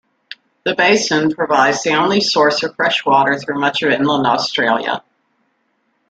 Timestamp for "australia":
4.25-5.03